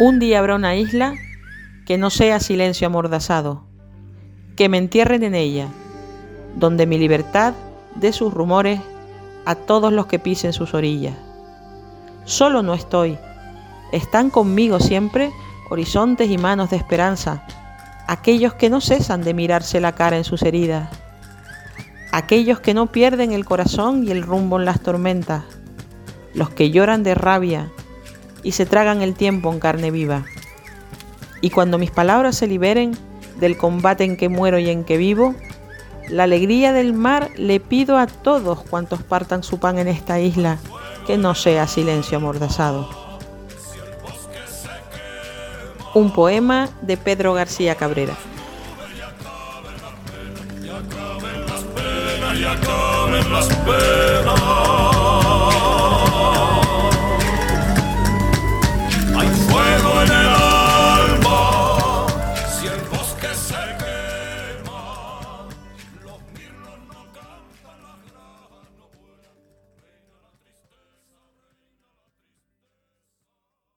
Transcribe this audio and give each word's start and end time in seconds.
Un 0.00 0.20
día 0.20 0.38
habrá 0.38 0.54
una 0.54 0.76
isla 0.76 1.14
que 1.84 1.98
no 1.98 2.10
sea 2.10 2.38
silencio 2.38 2.86
amordazado, 2.86 3.64
que 4.54 4.68
me 4.68 4.78
entierren 4.78 5.24
en 5.24 5.34
ella, 5.34 5.66
donde 6.54 6.86
mi 6.86 6.98
libertad 6.98 7.54
dé 7.96 8.12
sus 8.12 8.32
rumores 8.32 8.80
a 9.44 9.56
todos 9.56 9.92
los 9.92 10.06
que 10.06 10.20
pisen 10.20 10.52
sus 10.52 10.72
orillas. 10.72 11.16
Solo 12.24 12.62
no 12.62 12.74
estoy, 12.74 13.18
están 13.90 14.30
conmigo 14.30 14.78
siempre 14.78 15.32
horizontes 15.68 16.30
y 16.30 16.38
manos 16.38 16.70
de 16.70 16.76
esperanza, 16.76 17.44
aquellos 18.06 18.54
que 18.54 18.70
no 18.70 18.80
cesan 18.80 19.24
de 19.24 19.34
mirarse 19.34 19.80
la 19.80 19.96
cara 19.96 20.16
en 20.16 20.22
sus 20.22 20.42
heridas, 20.42 20.90
aquellos 22.12 22.60
que 22.60 22.72
no 22.72 22.86
pierden 22.86 23.32
el 23.32 23.44
corazón 23.44 24.06
y 24.06 24.12
el 24.12 24.22
rumbo 24.22 24.60
en 24.60 24.64
las 24.64 24.80
tormentas, 24.80 25.42
los 26.34 26.50
que 26.50 26.70
lloran 26.70 27.02
de 27.02 27.16
rabia 27.16 27.72
y 28.42 28.52
se 28.52 28.66
tragan 28.66 29.02
el 29.02 29.14
tiempo 29.14 29.52
en 29.52 29.60
carne 29.60 29.90
viva. 29.90 30.24
Y 31.40 31.50
cuando 31.50 31.78
mis 31.78 31.90
palabras 31.90 32.36
se 32.36 32.46
liberen 32.46 32.96
del 33.38 33.56
combate 33.56 34.04
en 34.04 34.16
que 34.16 34.28
muero 34.28 34.58
y 34.58 34.70
en 34.70 34.84
que 34.84 34.96
vivo, 34.96 35.34
la 36.08 36.24
alegría 36.24 36.72
del 36.72 36.94
mar 36.94 37.30
le 37.36 37.60
pido 37.60 37.98
a 37.98 38.06
todos 38.06 38.62
cuantos 38.62 39.02
partan 39.02 39.42
su 39.42 39.58
pan 39.58 39.78
en 39.78 39.88
esta 39.88 40.20
isla, 40.20 40.58
que 41.06 41.16
no 41.18 41.34
sea 41.34 41.66
silencio 41.66 42.18
amordazado. 42.18 42.88
Un 45.94 46.12
poema 46.12 46.68
de 46.82 46.96
Pedro 46.96 47.34
García 47.34 47.74
Cabrera. 47.74 48.16